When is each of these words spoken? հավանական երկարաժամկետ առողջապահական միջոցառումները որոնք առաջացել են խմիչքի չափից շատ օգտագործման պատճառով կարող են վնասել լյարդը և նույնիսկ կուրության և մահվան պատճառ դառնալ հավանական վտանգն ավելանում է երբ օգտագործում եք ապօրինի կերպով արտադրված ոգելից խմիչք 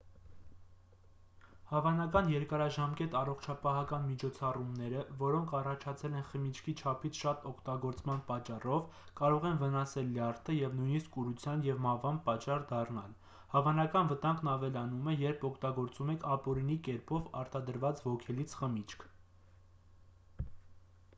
հավանական 1.71 2.29
երկարաժամկետ 2.33 3.11
առողջապահական 3.17 4.07
միջոցառումները 4.11 5.03
որոնք 5.19 5.53
առաջացել 5.57 6.15
են 6.21 6.25
խմիչքի 6.29 6.75
չափից 6.79 7.19
շատ 7.25 7.45
օգտագործման 7.51 8.23
պատճառով 8.31 8.97
կարող 9.21 9.45
են 9.51 9.61
վնասել 9.65 10.09
լյարդը 10.15 10.57
և 10.61 10.75
նույնիսկ 10.79 11.13
կուրության 11.19 11.63
և 11.69 11.85
մահվան 11.85 12.19
պատճառ 12.31 12.65
դառնալ 12.73 13.13
հավանական 13.53 14.11
վտանգն 14.13 14.51
ավելանում 14.57 15.13
է 15.15 15.17
երբ 15.25 15.47
օգտագործում 15.53 16.13
եք 16.17 16.29
ապօրինի 16.39 16.79
կերպով 16.91 17.31
արտադրված 17.45 18.05
ոգելից 18.11 18.59
խմիչք 18.63 19.07